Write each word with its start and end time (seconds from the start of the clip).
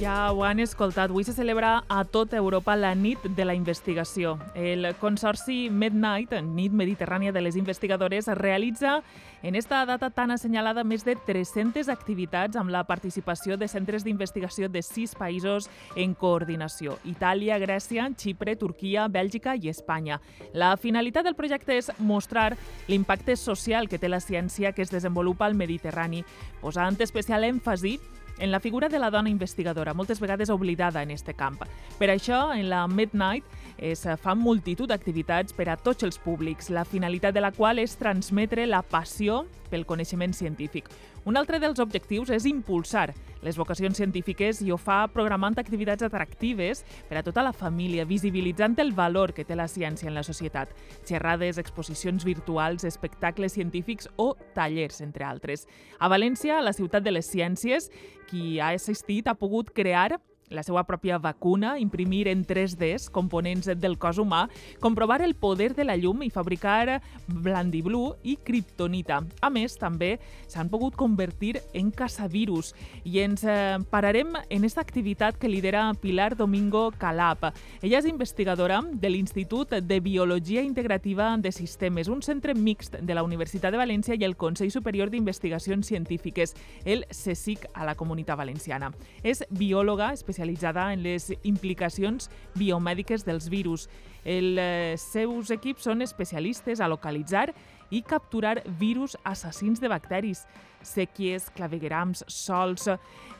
Ja 0.00 0.32
ho 0.32 0.46
han 0.48 0.62
escoltat, 0.64 1.10
avui 1.10 1.26
se 1.28 1.34
celebra 1.36 1.84
a 1.92 2.06
tota 2.08 2.38
Europa 2.38 2.72
la 2.72 2.94
nit 2.96 3.20
de 3.36 3.44
la 3.44 3.52
investigació. 3.52 4.38
El 4.56 4.86
consorci 4.96 5.68
Midnight, 5.68 6.32
nit 6.40 6.72
mediterrània 6.72 7.34
de 7.36 7.42
les 7.44 7.58
investigadores, 7.60 8.30
realitza 8.38 9.02
en 9.42 9.56
esta 9.60 9.84
data 9.84 10.08
tan 10.08 10.30
assenyalada 10.30 10.84
més 10.84 11.04
de 11.04 11.18
300 11.26 11.90
activitats 11.92 12.56
amb 12.56 12.72
la 12.72 12.86
participació 12.88 13.58
de 13.60 13.68
centres 13.68 14.04
d'investigació 14.04 14.70
de 14.72 14.80
sis 14.80 15.12
països 15.12 15.68
en 15.96 16.14
coordinació. 16.14 16.96
Itàlia, 17.04 17.58
Grècia, 17.60 18.08
Xipre, 18.16 18.56
Turquia, 18.56 19.04
Bèlgica 19.08 19.52
i 19.60 19.68
Espanya. 19.68 20.22
La 20.54 20.78
finalitat 20.80 21.28
del 21.28 21.36
projecte 21.36 21.76
és 21.76 21.92
mostrar 21.98 22.54
l'impacte 22.88 23.36
social 23.36 23.88
que 23.88 24.00
té 24.00 24.08
la 24.08 24.24
ciència 24.24 24.72
que 24.72 24.80
es 24.80 24.90
desenvolupa 24.96 25.44
al 25.44 25.60
Mediterrani, 25.60 26.24
posant 26.64 26.96
especial 27.04 27.44
èmfasi 27.44 27.98
en 28.40 28.50
la 28.50 28.60
figura 28.60 28.88
de 28.88 28.98
la 28.98 29.10
dona 29.10 29.30
investigadora, 29.30 29.94
moltes 29.94 30.20
vegades 30.20 30.50
oblidada 30.50 31.02
en 31.02 31.10
este 31.10 31.34
camp. 31.34 31.60
Per 31.98 32.08
això, 32.10 32.50
en 32.56 32.68
la 32.70 32.86
Midnight 32.88 33.44
es 33.78 34.06
fan 34.20 34.40
multitud 34.40 34.88
d'activitats 34.88 35.52
per 35.56 35.68
a 35.68 35.76
tots 35.76 36.04
els 36.08 36.18
públics, 36.18 36.70
la 36.70 36.84
finalitat 36.84 37.34
de 37.36 37.44
la 37.44 37.52
qual 37.52 37.78
és 37.78 37.96
transmetre 38.00 38.66
la 38.66 38.82
passió 38.82 39.44
pel 39.70 39.86
coneixement 39.86 40.34
científic. 40.34 40.88
Un 41.30 41.36
altre 41.38 41.60
dels 41.62 41.78
objectius 41.78 42.32
és 42.34 42.42
impulsar 42.50 43.12
les 43.44 43.54
vocacions 43.54 43.94
científiques 43.94 44.58
i 44.66 44.72
ho 44.74 44.76
fa 44.80 45.04
programant 45.14 45.54
activitats 45.62 46.02
atractives 46.02 46.80
per 47.06 47.20
a 47.20 47.22
tota 47.22 47.44
la 47.46 47.52
família, 47.54 48.02
visibilitzant 48.02 48.74
el 48.82 48.90
valor 48.96 49.30
que 49.36 49.44
té 49.46 49.54
la 49.54 49.68
ciència 49.70 50.10
en 50.10 50.16
la 50.18 50.24
societat. 50.26 50.72
Xerrades, 51.06 51.60
exposicions 51.62 52.26
virtuals, 52.26 52.82
espectacles 52.88 53.54
científics 53.54 54.10
o 54.18 54.32
tallers, 54.56 54.98
entre 55.06 55.28
altres. 55.28 55.68
A 56.00 56.10
València, 56.10 56.58
la 56.66 56.74
ciutat 56.74 57.06
de 57.06 57.14
les 57.14 57.30
ciències, 57.30 57.86
qui 58.26 58.58
ha 58.58 58.74
assistit 58.74 59.30
ha 59.30 59.38
pogut 59.38 59.70
crear 59.70 60.18
la 60.50 60.64
seva 60.66 60.82
pròpia 60.84 61.18
vacuna, 61.22 61.76
imprimir 61.78 62.26
en 62.28 62.42
3Ds 62.44 63.08
components 63.14 63.70
del 63.78 63.96
cos 63.98 64.18
humà, 64.18 64.48
comprovar 64.82 65.22
el 65.22 65.36
poder 65.38 65.74
de 65.76 65.86
la 65.86 65.96
llum 65.96 66.24
i 66.26 66.30
fabricar 66.30 67.00
blandiblu 67.26 68.16
i 68.26 68.36
kriptonita. 68.36 69.20
A 69.40 69.50
més, 69.50 69.76
també 69.78 70.16
s'han 70.50 70.68
pogut 70.70 70.96
convertir 70.98 71.60
en 71.72 71.92
caçavirus 71.94 72.72
i 73.04 73.20
ens 73.22 73.44
eh, 73.46 73.78
pararem 73.90 74.34
en 74.42 74.58
aquesta 74.58 74.82
activitat 74.82 75.38
que 75.38 75.48
lidera 75.48 75.84
Pilar 76.00 76.34
Domingo 76.36 76.90
Calap. 76.98 77.52
Ella 77.80 78.00
és 78.00 78.10
investigadora 78.10 78.80
de 78.82 79.10
l'Institut 79.10 79.76
de 79.78 80.00
Biologia 80.00 80.62
Integrativa 80.66 81.30
de 81.38 81.52
Sistemes, 81.54 82.08
un 82.08 82.22
centre 82.26 82.54
mixt 82.54 82.98
de 82.98 83.14
la 83.14 83.22
Universitat 83.22 83.70
de 83.70 83.78
València 83.78 84.18
i 84.18 84.26
el 84.26 84.36
Consell 84.36 84.72
Superior 84.74 85.10
d'Investigacions 85.10 85.86
Científiques, 85.86 86.56
el 86.84 87.06
CSIC 87.10 87.70
a 87.74 87.86
la 87.86 87.94
Comunitat 87.94 88.38
Valenciana. 88.40 88.90
És 89.22 89.44
biòloga 89.50 90.10
especialista 90.12 90.39
especialitzada 90.40 90.92
en 90.92 91.02
les 91.02 91.30
implicacions 91.44 92.30
biomèdiques 92.56 93.24
dels 93.24 93.48
virus. 93.50 93.88
Els 94.24 94.58
eh, 94.58 94.96
seus 94.96 95.50
equips 95.50 95.84
són 95.84 96.02
especialistes 96.02 96.80
a 96.80 96.88
localitzar 96.88 97.50
i 97.90 98.02
capturar 98.02 98.62
virus 98.78 99.16
assassins 99.24 99.80
de 99.80 99.88
bacteris, 99.88 100.46
sèquies, 100.82 101.50
claveguerams, 101.56 102.24
sols... 102.28 102.88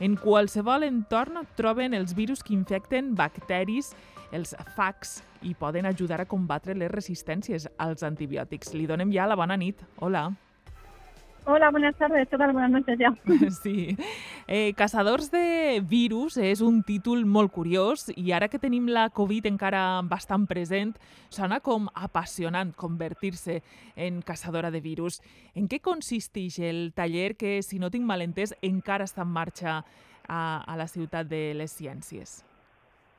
En 0.01 0.15
qualsevol 0.17 0.83
entorn 0.83 1.43
troben 1.55 1.93
els 1.93 2.13
virus 2.17 2.41
que 2.43 2.55
infecten 2.55 3.15
bacteris, 3.15 3.93
els 4.31 4.55
fags, 4.75 5.21
i 5.41 5.53
poden 5.57 5.85
ajudar 5.85 6.21
a 6.21 6.29
combatre 6.29 6.75
les 6.77 6.91
resistències 6.91 7.67
als 7.77 8.05
antibiòtics. 8.05 8.73
Li 8.73 8.87
donem 8.89 9.13
ja 9.13 9.29
la 9.29 9.37
bona 9.37 9.57
nit. 9.57 9.81
Hola. 9.97 10.29
Hola, 11.43 11.71
buenas 11.71 11.95
tardes. 11.95 12.29
Todas 12.29 12.53
buenas 12.53 12.69
noches 12.69 12.99
ya. 12.99 13.13
Sí. 13.63 13.97
Eh, 14.47 14.73
Caçadors 14.77 15.31
de 15.31 15.81
virus 15.81 16.37
és 16.37 16.61
un 16.61 16.83
títol 16.83 17.25
molt 17.25 17.51
curiós 17.51 18.11
i 18.15 18.31
ara 18.31 18.47
que 18.47 18.59
tenim 18.61 18.85
la 18.87 19.07
Covid 19.09 19.47
encara 19.49 20.01
bastant 20.05 20.45
present, 20.45 20.93
sona 21.33 21.59
com 21.59 21.87
apassionant 21.95 22.75
convertir-se 22.77 23.61
en 23.95 24.21
caçadora 24.21 24.69
de 24.69 24.81
virus. 24.81 25.21
En 25.55 25.67
què 25.67 25.81
consisteix 25.81 26.59
el 26.59 26.91
taller 26.93 27.33
que, 27.35 27.61
si 27.65 27.79
no 27.79 27.89
tinc 27.89 28.05
malentès, 28.05 28.53
encara 28.61 29.09
està 29.09 29.25
en 29.25 29.33
marxa 29.33 29.79
a, 30.27 30.61
a 30.61 30.77
la 30.77 30.87
ciutat 30.87 31.25
de 31.25 31.55
les 31.57 31.73
ciències? 31.73 32.43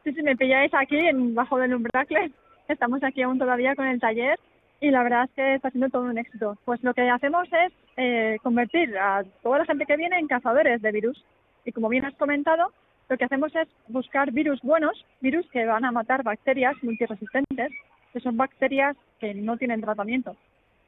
Sí, 0.04 0.12
sí, 0.12 0.22
me 0.22 0.36
pilláis 0.36 0.72
aquí, 0.74 0.98
en, 0.98 1.34
bajo 1.34 1.58
del 1.58 1.74
umbracle. 1.74 2.30
Estamos 2.68 3.02
aquí 3.02 3.22
aún 3.22 3.38
todavía 3.38 3.74
con 3.74 3.86
el 3.86 3.98
taller 3.98 4.38
y 4.82 4.90
la 4.90 5.04
verdad 5.04 5.24
es 5.24 5.30
que 5.30 5.54
está 5.54 5.70
siendo 5.70 5.90
todo 5.90 6.02
un 6.02 6.18
éxito. 6.18 6.58
Pues 6.64 6.82
lo 6.82 6.92
que 6.92 7.08
hacemos 7.08 7.46
es 7.52 7.72
eh, 7.96 8.36
convertir 8.42 8.98
a 8.98 9.22
toda 9.40 9.58
la 9.58 9.64
gente 9.64 9.86
que 9.86 9.96
viene 9.96 10.18
en 10.18 10.26
cazadores 10.26 10.82
de 10.82 10.90
virus. 10.90 11.24
Y 11.64 11.70
como 11.70 11.88
bien 11.88 12.04
has 12.04 12.16
comentado, 12.16 12.72
lo 13.08 13.16
que 13.16 13.24
hacemos 13.24 13.54
es 13.54 13.68
buscar 13.86 14.32
virus 14.32 14.60
buenos, 14.60 15.06
virus 15.20 15.48
que 15.52 15.66
van 15.66 15.84
a 15.84 15.92
matar 15.92 16.24
bacterias 16.24 16.74
multiresistentes, 16.82 17.70
que 18.12 18.20
son 18.20 18.36
bacterias 18.36 18.96
que 19.20 19.34
no 19.34 19.56
tienen 19.56 19.80
tratamiento. 19.80 20.34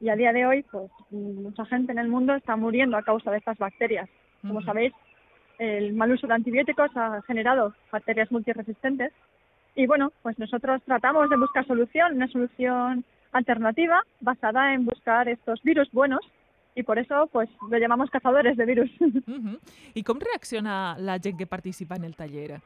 Y 0.01 0.09
a 0.09 0.17
día 0.17 0.33
de 0.33 0.45
hoy, 0.45 0.63
pues 0.63 0.91
mucha 1.09 1.65
gente 1.65 1.93
en 1.93 1.99
el 1.99 2.09
mundo 2.09 2.35
está 2.35 2.57
muriendo 2.57 2.97
a 2.97 3.03
causa 3.03 3.31
de 3.31 3.37
estas 3.37 3.57
bacterias. 3.57 4.09
Como 4.41 4.61
sabéis, 4.61 4.91
el 5.57 5.93
mal 5.93 6.11
uso 6.11 6.27
de 6.27 6.33
antibióticos 6.33 6.91
ha 6.97 7.21
generado 7.21 7.73
bacterias 7.93 8.29
multiresistentes. 8.29 9.13
Y 9.73 9.87
bueno, 9.87 10.11
pues 10.21 10.37
nosotros 10.37 10.81
tratamos 10.83 11.29
de 11.29 11.37
buscar 11.37 11.65
solución, 11.65 12.15
una 12.15 12.27
solución 12.27 13.05
alternativa 13.35 14.01
basada 14.21 14.73
en 14.73 14.85
buscar 14.85 15.27
estos 15.27 15.61
virus 15.63 15.91
buenos 15.91 16.21
y 16.73 16.83
por 16.83 16.99
eso 16.99 17.27
pues 17.31 17.49
lo 17.69 17.77
llamamos 17.77 18.09
cazadores 18.09 18.57
de 18.57 18.65
virus. 18.65 18.91
Uh 19.27 19.39
-huh. 19.41 19.59
¿Y 19.93 20.03
cómo 20.03 20.21
reacciona 20.21 20.95
la 20.99 21.13
gente 21.13 21.35
que 21.37 21.47
participa 21.47 21.95
en 21.95 22.05
el 22.05 22.15
taller? 22.15 22.61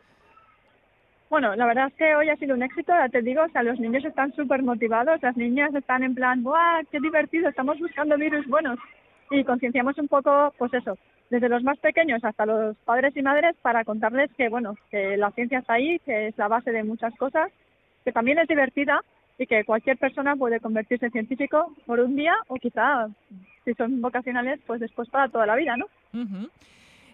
Bueno, 1.29 1.55
la 1.55 1.65
verdad 1.67 1.87
es 1.87 1.93
que 1.93 2.15
hoy 2.15 2.29
ha 2.29 2.35
sido 2.37 2.55
un 2.55 2.63
éxito, 2.63 2.91
ya 2.91 3.07
te 3.07 3.21
digo, 3.21 3.43
o 3.43 3.49
sea, 3.49 3.61
los 3.63 3.79
niños 3.79 4.03
están 4.03 4.33
súper 4.33 4.63
motivados, 4.63 5.21
las 5.21 5.37
niñas 5.37 5.73
están 5.75 6.01
en 6.03 6.15
plan, 6.15 6.43
¡buah, 6.43 6.83
qué 6.91 6.99
divertido! 6.99 7.47
Estamos 7.47 7.77
buscando 7.79 8.17
virus 8.17 8.47
buenos. 8.47 8.79
Y 9.29 9.43
concienciamos 9.43 9.97
un 9.99 10.07
poco, 10.07 10.53
pues 10.57 10.73
eso, 10.73 10.97
desde 11.29 11.49
los 11.49 11.63
más 11.63 11.77
pequeños 11.79 12.23
hasta 12.23 12.47
los 12.47 12.75
padres 12.77 13.15
y 13.15 13.21
madres 13.21 13.55
para 13.61 13.83
contarles 13.83 14.31
que, 14.37 14.49
bueno, 14.49 14.75
que 14.89 15.17
la 15.17 15.29
ciencia 15.31 15.59
está 15.59 15.73
ahí, 15.73 15.99
que 15.99 16.29
es 16.29 16.37
la 16.37 16.47
base 16.47 16.71
de 16.71 16.83
muchas 16.83 17.13
cosas, 17.15 17.51
que 18.03 18.11
también 18.11 18.39
es 18.39 18.47
divertida 18.47 19.01
y 19.39 19.47
que 19.47 19.63
cualquier 19.63 19.97
persona 19.97 20.35
puede 20.35 20.59
convertirse 20.59 21.05
en 21.05 21.13
científico 21.13 21.73
por 21.85 21.99
un 22.01 22.15
día 22.15 22.35
o 22.49 22.55
quizá, 22.55 23.07
si 23.63 23.73
son 23.73 24.01
vocacionales, 24.01 24.59
pues 24.67 24.81
después 24.81 25.09
para 25.09 25.29
toda 25.29 25.45
la 25.45 25.55
vida, 25.55 25.77
¿no? 25.77 25.85
Uh 26.13 26.25
-huh. 26.25 26.49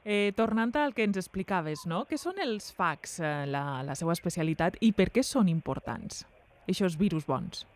eh, 0.04 0.34
tornant 0.36 0.76
al 0.76 0.94
que 0.94 1.04
ens 1.04 1.18
explicaves, 1.18 1.86
no? 1.86 2.06
Què 2.06 2.18
són 2.18 2.40
els 2.40 2.74
fags, 2.74 3.20
eh, 3.20 3.46
la, 3.46 3.84
la 3.84 3.96
seva 3.96 4.12
especialitat, 4.12 4.78
i 4.82 4.92
per 4.92 5.12
què 5.12 5.24
són 5.24 5.48
importants, 5.48 6.26
aquests 6.68 6.98
virus 6.98 7.26
bons? 7.26 7.68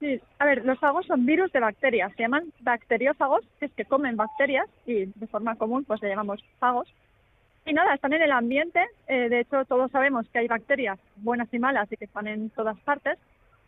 Sí, 0.00 0.20
a 0.38 0.44
ver, 0.44 0.64
los 0.64 0.78
fagos 0.78 1.06
son 1.06 1.26
virus 1.26 1.50
de 1.50 1.58
bacterias, 1.58 2.12
se 2.16 2.22
llaman 2.22 2.52
bacteriófagos, 2.60 3.44
que 3.58 3.66
es 3.66 3.72
que 3.72 3.84
comen 3.84 4.16
bacterias 4.16 4.68
y 4.86 5.06
de 5.06 5.26
forma 5.26 5.56
común 5.56 5.84
pues 5.84 6.00
le 6.02 6.08
llamamos 6.08 6.44
fagos. 6.60 6.88
Y 7.66 7.72
nada, 7.72 7.94
están 7.94 8.12
en 8.12 8.22
el 8.22 8.30
ambiente, 8.30 8.80
eh, 9.08 9.28
de 9.28 9.40
hecho 9.40 9.64
todos 9.64 9.90
sabemos 9.90 10.28
que 10.28 10.38
hay 10.38 10.46
bacterias 10.46 10.98
buenas 11.16 11.52
y 11.52 11.58
malas 11.58 11.90
y 11.90 11.96
que 11.96 12.04
están 12.04 12.28
en 12.28 12.50
todas 12.50 12.78
partes, 12.80 13.18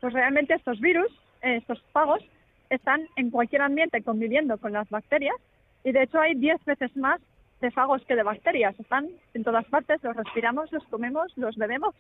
pues 0.01 0.13
realmente 0.13 0.55
estos 0.55 0.81
virus, 0.81 1.11
estos 1.43 1.83
fagos, 1.93 2.23
están 2.71 3.07
en 3.17 3.31
cualquier 3.31 3.63
ambiente 3.63 4.03
conviviendo 4.03 4.57
con 4.59 4.73
las 4.73 4.89
bacterias 4.89 5.37
y 5.85 5.93
de 5.93 6.05
hecho 6.05 6.21
hay 6.21 6.35
10 6.35 6.65
veces 6.65 6.97
más 6.97 7.21
de 7.61 7.71
fagos 7.71 8.03
que 8.07 8.17
de 8.17 8.23
bacterias. 8.23 8.79
Están 8.79 9.09
en 9.35 9.45
todas 9.45 9.65
partes, 9.67 10.03
los 10.03 10.17
respiramos, 10.17 10.73
los 10.73 10.85
comemos, 10.85 11.33
los 11.37 11.57
bebemos. 11.57 11.95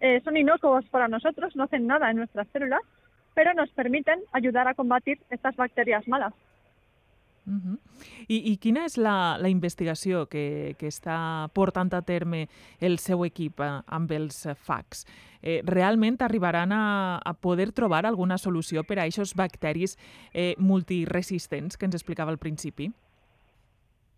Eh, 0.00 0.20
son 0.24 0.36
inocuos 0.36 0.84
para 0.86 1.08
nosotros, 1.08 1.54
no 1.56 1.64
hacen 1.64 1.86
nada 1.86 2.10
en 2.10 2.16
nuestras 2.16 2.48
células, 2.48 2.80
pero 3.34 3.54
nos 3.54 3.70
permiten 3.70 4.20
ayudar 4.32 4.66
a 4.68 4.74
combatir 4.74 5.18
estas 5.30 5.56
bacterias 5.56 6.06
malas. 6.08 6.34
Uh 7.46 7.52
-huh. 7.52 7.78
I, 8.28 8.52
I 8.52 8.56
quina 8.58 8.84
és 8.84 8.96
la, 8.96 9.38
la 9.38 9.48
investigació 9.48 10.26
que, 10.26 10.76
que 10.78 10.86
està 10.86 11.48
portant 11.52 11.92
a 11.94 12.02
terme 12.02 12.48
el 12.80 12.98
seu 12.98 13.24
equip 13.24 13.60
eh, 13.60 13.80
amb 13.86 14.10
els 14.10 14.46
fags? 14.56 15.06
Eh, 15.42 15.62
realment 15.64 16.20
arribaran 16.20 16.72
a, 16.72 17.18
a 17.24 17.32
poder 17.32 17.72
trobar 17.72 18.04
alguna 18.06 18.36
solució 18.38 18.84
per 18.84 18.98
a 18.98 19.02
aquests 19.02 19.34
bacteris 19.34 19.96
eh, 20.34 20.54
multiresistents 20.58 21.76
que 21.76 21.86
ens 21.86 21.94
explicava 21.94 22.30
al 22.30 22.38
principi? 22.38 22.92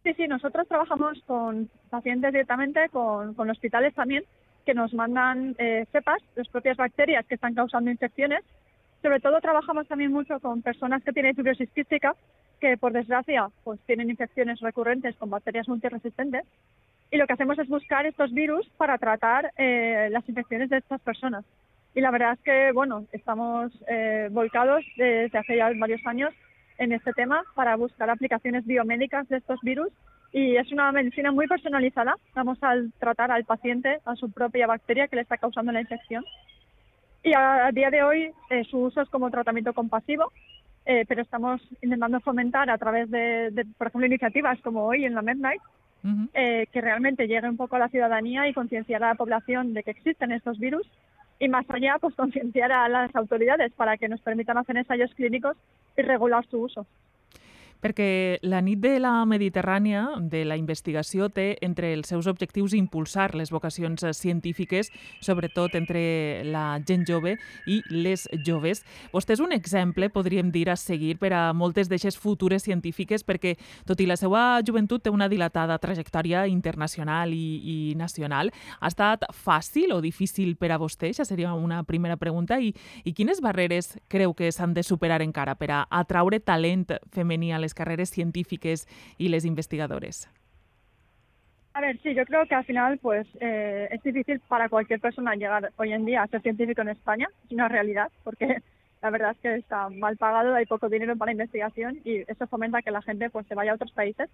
Sí, 0.03 0.13
sí, 0.15 0.27
nosotros 0.27 0.67
trabajamos 0.67 1.23
con 1.27 1.71
pacientes 1.89 2.33
directamente, 2.33 2.89
con, 2.89 3.35
con 3.35 3.51
hospitales 3.51 3.95
también, 3.95 4.25
que 4.67 4.75
nos 4.75 4.93
mandan 4.95 5.55
eh, 5.59 5.87
cepas, 5.93 6.21
las 6.35 6.49
propias 6.49 6.77
bacterias 6.77 7.25
que 7.27 7.37
están 7.37 7.55
causando 7.55 7.91
infecciones. 7.91 8.43
Sobre 9.01 9.21
todo 9.21 9.41
trabajamos 9.41 9.87
también 9.87 10.13
mucho 10.13 10.41
con 10.41 10.63
personas 10.63 11.03
que 11.05 11.13
tienen 11.13 11.37
fibrosis 11.37 11.71
quística, 11.71 12.15
que 12.63 12.77
por 12.77 12.93
desgracia 12.93 13.49
pues 13.65 13.81
tienen 13.87 14.09
infecciones 14.09 14.61
recurrentes 14.61 15.17
con 15.17 15.31
bacterias 15.31 15.67
multiresistentes 15.67 16.45
y 17.11 17.17
lo 17.17 17.27
que 17.27 17.33
hacemos 17.33 17.59
es 17.59 17.69
buscar 17.69 18.07
estos 18.07 18.33
virus 18.33 18.65
para 18.77 18.99
tratar 18.99 19.53
eh, 19.57 20.09
las 20.13 20.27
infecciones 20.29 20.71
de 20.71 20.77
estas 20.77 21.01
personas. 21.01 21.45
Y 21.93 22.01
la 22.01 22.13
verdad 22.13 22.35
es 22.35 22.41
que, 22.41 22.71
bueno, 22.73 23.05
estamos 23.11 23.73
eh, 23.89 24.29
volcados 24.31 24.85
desde 24.97 25.37
hace 25.37 25.57
ya 25.57 25.73
varios 25.77 26.07
años 26.07 26.33
en 26.79 26.93
este 26.93 27.13
tema 27.13 27.43
para 27.57 27.75
buscar 27.75 28.09
aplicaciones 28.09 28.65
biomédicas 28.65 29.29
de 29.29 29.39
estos 29.39 29.61
virus 29.63 29.89
y 30.33 30.57
es 30.57 30.71
una 30.71 30.93
medicina 30.93 31.33
muy 31.33 31.49
personalizada. 31.49 32.15
Vamos 32.33 32.59
a 32.63 32.75
tratar 33.01 33.33
al 33.33 33.45
paciente 33.45 33.99
a 34.05 34.15
su 34.15 34.31
propia 34.31 34.69
bacteria 34.69 35.09
que 35.09 35.17
le 35.17 35.23
está 35.23 35.37
causando 35.37 35.73
la 35.73 35.81
infección. 35.81 36.25
Y 37.25 37.35
a, 37.35 37.71
día 37.73 37.91
de 37.91 38.05
hoy 38.05 38.31
eh, 38.51 38.63
su 38.71 38.79
uso 38.79 39.01
es 39.01 39.09
como 39.09 39.31
tratamiento 39.33 39.75
compasivo, 39.75 40.33
eh, 40.85 41.05
pero 41.07 41.23
estamos 41.23 41.61
intentando 41.81 42.21
fomentar 42.21 42.69
a 42.71 42.79
través 42.79 43.11
de, 43.11 43.67
por 43.79 43.89
ejemplo, 43.89 44.07
iniciativas 44.07 44.61
como 44.63 44.85
hoy 44.85 45.05
en 45.05 45.15
la 45.15 45.23
Midnight, 45.23 45.63
eh, 46.35 46.67
que 46.73 46.81
realmente 46.81 47.29
llegue 47.29 47.49
un 47.49 47.57
poco 47.57 47.77
a 47.77 47.79
la 47.79 47.89
ciudadanía 47.89 48.49
y 48.49 48.53
concienciar 48.53 49.05
a 49.05 49.11
la 49.11 49.15
población 49.15 49.73
de 49.73 49.85
que 49.85 49.93
existen 49.93 50.33
estos 50.33 50.59
virus 50.59 50.85
y 51.39 51.49
más 51.49 51.65
allá, 51.69 51.97
pues 52.01 52.15
concienciar 52.15 52.73
a 52.73 52.89
las 52.89 53.15
autoridades 53.15 53.73
para 53.73 53.97
que 53.97 54.09
nos 54.09 54.21
permitan 54.21 54.59
hacer 54.59 54.77
ensayos 54.77 55.13
clínicos 55.15 55.57
y 55.97 56.03
regular 56.03 56.45
su 56.47 56.63
uso. 56.63 56.87
Perquè 57.83 58.39
la 58.47 58.63
nit 58.63 58.79
de 58.81 58.95
la 59.03 59.25
Mediterrània 59.27 60.05
de 60.21 60.45
la 60.47 60.57
investigació 60.57 61.29
té 61.35 61.57
entre 61.67 61.91
els 61.93 62.09
seus 62.13 62.29
objectius 62.31 62.77
impulsar 62.79 63.33
les 63.35 63.51
vocacions 63.51 64.05
científiques, 64.17 64.93
sobretot 65.21 65.75
entre 65.75 66.45
la 66.47 66.79
gent 66.87 67.05
jove 67.09 67.35
i 67.67 67.81
les 67.91 68.29
joves. 68.47 68.85
Vostè 69.13 69.35
és 69.35 69.43
un 69.43 69.53
exemple, 69.53 70.09
podríem 70.15 70.53
dir, 70.55 70.69
a 70.71 70.77
seguir 70.79 71.17
per 71.19 71.33
a 71.35 71.43
moltes 71.53 71.91
d'eixes 71.91 72.17
futures 72.17 72.63
científiques 72.63 73.27
perquè, 73.27 73.57
tot 73.89 74.01
i 74.01 74.07
la 74.07 74.17
seva 74.17 74.63
joventut, 74.63 75.03
té 75.03 75.11
una 75.11 75.29
dilatada 75.29 75.79
trajectòria 75.83 76.47
internacional 76.47 77.35
i, 77.35 77.59
i 77.59 77.77
nacional. 77.99 78.53
Ha 78.79 78.93
estat 78.93 79.27
fàcil 79.35 79.93
o 79.97 80.01
difícil 80.05 80.55
per 80.57 80.71
a 80.71 80.79
vostè? 80.79 81.11
Això 81.11 81.27
seria 81.27 81.55
una 81.59 81.83
primera 81.83 82.17
pregunta. 82.17 82.61
I, 82.63 82.71
i 83.05 83.15
quines 83.17 83.43
barreres 83.43 83.97
creu 84.13 84.37
que 84.39 84.53
s'han 84.55 84.75
de 84.77 84.87
superar 84.87 85.23
encara 85.25 85.57
per 85.59 85.73
a 85.73 85.83
atraure 85.91 86.39
talent 86.41 86.87
femení 87.11 87.53
a 87.53 87.59
les 87.59 87.72
carreras 87.75 88.11
científicas 88.11 88.87
y 89.19 89.29
les 89.29 89.45
investigadores? 89.45 90.29
A 91.75 91.81
ver, 91.81 91.99
sí, 92.03 92.15
yo 92.15 92.27
creo 92.27 92.45
que 92.47 92.55
al 92.55 92.65
final 92.65 92.99
pues 92.99 93.27
eh, 93.41 93.89
es 93.91 94.03
difícil 94.03 94.41
para 94.41 94.69
cualquier 94.69 95.01
persona 95.01 95.35
llegar 95.35 95.73
hoy 95.77 95.93
en 95.93 96.05
día 96.05 96.23
a 96.23 96.27
ser 96.27 96.43
científico 96.43 96.83
en 96.83 96.91
España, 96.91 97.29
es 97.47 97.53
una 97.53 97.69
realidad, 97.69 98.11
porque 98.25 98.59
la 99.03 99.11
verdad 99.11 99.31
es 99.31 99.39
que 99.39 99.55
está 99.55 99.89
mal 99.89 100.19
pagado, 100.19 100.55
hay 100.55 100.67
poco 100.67 100.91
dinero 100.91 101.17
para 101.17 101.33
investigación 101.33 101.99
y 102.05 102.31
eso 102.31 102.47
fomenta 102.47 102.83
que 102.83 102.91
la 102.91 103.01
gente 103.01 103.31
pues 103.31 103.47
se 103.47 103.55
vaya 103.55 103.73
a 103.73 103.77
otros 103.77 103.93
países. 103.93 104.29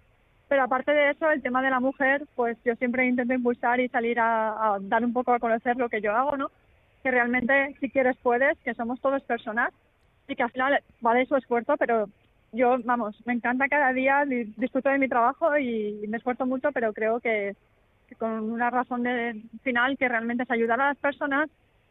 Pero 0.49 0.63
aparte 0.63 0.91
de 0.91 1.11
eso, 1.11 1.29
el 1.29 1.43
tema 1.43 1.61
de 1.61 1.69
la 1.69 1.79
mujer, 1.79 2.25
pues 2.35 2.57
yo 2.65 2.75
siempre 2.75 3.05
intento 3.05 3.33
impulsar 3.33 3.79
y 3.79 3.87
salir 3.87 4.19
a, 4.19 4.75
a 4.75 4.79
dar 4.81 5.05
un 5.05 5.13
poco 5.13 5.31
a 5.31 5.39
conocer 5.39 5.77
lo 5.77 5.89
que 5.89 6.01
yo 6.01 6.11
hago, 6.11 6.35
¿no? 6.35 6.49
Que 7.03 7.11
realmente 7.11 7.75
si 7.79 7.89
quieres 7.89 8.17
puedes, 8.17 8.57
que 8.59 8.73
somos 8.73 8.99
todos 8.99 9.21
personas 9.23 9.71
y 10.27 10.35
que 10.35 10.43
al 10.43 10.51
final 10.51 10.83
vale 11.01 11.25
su 11.25 11.35
esfuerzo, 11.35 11.77
pero 11.77 12.09
yo, 12.51 12.77
vamos, 12.83 13.15
me 13.25 13.33
encanta 13.33 13.67
cada 13.67 13.93
día, 13.93 14.25
disfruto 14.25 14.89
de 14.89 14.97
mi 14.97 15.07
trabajo 15.07 15.57
y 15.57 16.05
me 16.07 16.17
esfuerzo 16.17 16.45
mucho, 16.45 16.71
pero 16.71 16.93
creo 16.93 17.19
que, 17.19 17.55
con 18.17 18.51
una 18.51 18.69
razón 18.69 19.03
de 19.03 19.43
final 19.61 19.97
que 19.97 20.09
realmente 20.09 20.43
es 20.43 20.51
ayudar 20.51 20.81
a 20.81 20.87
las 20.89 20.97
personas, 20.97 21.49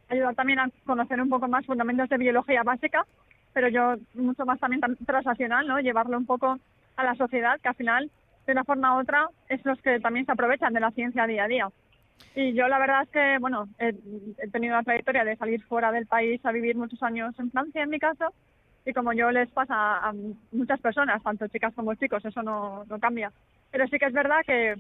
ayudar 0.08 0.34
también 0.34 0.58
a 0.58 0.70
conocer 0.84 1.20
un 1.20 1.28
poco 1.28 1.46
más 1.48 1.64
fundamentos 1.64 2.08
de 2.08 2.18
biología 2.18 2.62
básica, 2.64 3.06
pero 3.52 3.68
yo 3.68 3.94
mucho 4.14 4.44
más 4.44 4.58
también 4.58 4.80
transaccional, 5.06 5.66
¿no? 5.66 5.78
Llevarlo 5.80 6.18
un 6.18 6.26
poco 6.26 6.58
a 6.96 7.04
la 7.04 7.14
sociedad, 7.14 7.60
que 7.60 7.68
al 7.68 7.74
final, 7.76 8.10
de 8.46 8.52
una 8.52 8.64
forma 8.64 8.96
u 8.96 9.00
otra, 9.00 9.28
es 9.48 9.64
los 9.64 9.80
que 9.80 10.00
también 10.00 10.26
se 10.26 10.32
aprovechan 10.32 10.72
de 10.72 10.80
la 10.80 10.90
ciencia 10.90 11.26
día 11.26 11.44
a 11.44 11.48
día. 11.48 11.68
Y 12.34 12.52
yo 12.52 12.66
la 12.66 12.80
verdad 12.80 13.02
es 13.04 13.08
que, 13.10 13.38
bueno, 13.40 13.68
he, 13.78 13.94
he 14.38 14.48
tenido 14.48 14.74
la 14.74 14.82
trayectoria 14.82 15.24
de 15.24 15.36
salir 15.36 15.62
fuera 15.62 15.92
del 15.92 16.06
país 16.06 16.44
a 16.44 16.52
vivir 16.52 16.76
muchos 16.76 17.02
años 17.02 17.38
en 17.38 17.50
Francia, 17.50 17.82
en 17.82 17.90
mi 17.90 18.00
caso, 18.00 18.32
y 18.88 18.94
como 18.94 19.12
yo 19.12 19.30
les 19.30 19.50
pasa 19.50 19.98
a 19.98 20.14
muchas 20.50 20.80
personas, 20.80 21.22
tanto 21.22 21.46
chicas 21.48 21.74
como 21.74 21.94
chicos, 21.94 22.24
eso 22.24 22.42
no, 22.42 22.84
no 22.86 22.98
cambia. 22.98 23.30
Pero 23.70 23.86
sí 23.86 23.98
que 23.98 24.06
es 24.06 24.14
verdad 24.14 24.40
que 24.46 24.76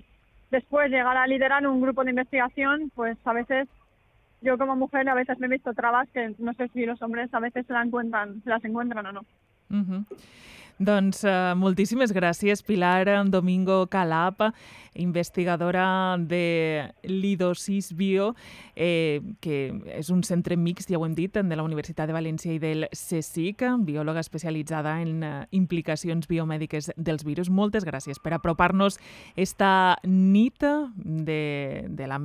después 0.50 0.90
llegar 0.90 1.14
a 1.18 1.26
liderar 1.26 1.66
un 1.66 1.82
grupo 1.82 2.04
de 2.04 2.10
investigación, 2.10 2.90
pues 2.94 3.18
a 3.26 3.34
veces 3.34 3.68
yo 4.40 4.56
como 4.56 4.76
mujer 4.76 5.06
a 5.10 5.14
veces 5.14 5.38
me 5.38 5.46
he 5.46 5.50
visto 5.50 5.74
trabas 5.74 6.08
que 6.08 6.34
no 6.38 6.54
sé 6.54 6.68
si 6.68 6.86
los 6.86 7.02
hombres 7.02 7.32
a 7.34 7.40
veces 7.40 7.66
se, 7.66 7.72
la 7.74 7.82
encuentran, 7.82 8.42
se 8.42 8.48
las 8.48 8.64
encuentran 8.64 9.04
o 9.04 9.12
no. 9.12 9.20
Uh 9.70 9.76
-huh. 9.76 10.04
Doncs 10.78 11.24
uh, 11.26 11.56
moltíssimes 11.58 12.12
gràcies, 12.14 12.62
Pilar 12.62 13.08
Domingo 13.26 13.88
Calap, 13.90 14.54
investigadora 14.94 16.16
de 16.20 16.94
l'Idosis 17.02 17.96
Bio, 17.98 18.36
eh, 18.76 19.20
que 19.40 19.72
és 19.98 20.10
un 20.14 20.22
centre 20.22 20.56
mixt, 20.56 20.86
ja 20.90 21.00
ho 21.00 21.04
hem 21.06 21.16
dit, 21.18 21.34
de 21.34 21.56
la 21.56 21.64
Universitat 21.66 22.06
de 22.06 22.14
València 22.14 22.54
i 22.54 22.60
del 22.62 22.86
CSIC, 22.92 23.64
biòloga 23.82 24.22
especialitzada 24.22 25.00
en 25.02 25.24
uh, 25.26 25.32
implicacions 25.50 26.30
biomèdiques 26.30 26.92
dels 26.96 27.26
virus. 27.26 27.50
Moltes 27.50 27.82
gràcies 27.84 28.22
per 28.22 28.36
apropar-nos 28.38 29.00
esta 29.34 29.98
nit 30.06 30.62
de, 30.62 31.42
de 31.90 32.06
la 32.06 32.20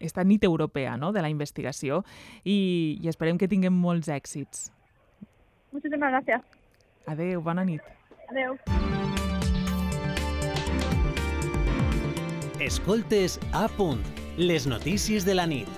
esta 0.00 0.24
nit 0.24 0.44
europea 0.44 0.96
no? 0.96 1.12
de 1.12 1.20
la 1.20 1.28
investigació 1.28 2.04
i, 2.44 2.96
i 3.02 3.08
esperem 3.08 3.36
que 3.36 3.48
tinguem 3.48 3.76
molts 3.76 4.08
èxits. 4.08 4.70
Moltíssimes 5.72 6.16
gràcies. 6.16 6.57
Adeu, 7.08 7.40
bona 7.40 7.64
nit. 7.64 7.80
Adeu. 8.28 8.58
Escoltes 12.60 13.38
a 13.56 13.64
punt, 13.78 14.02
les 14.36 14.66
notícies 14.68 15.24
de 15.24 15.38
la 15.38 15.46
nit. 15.48 15.68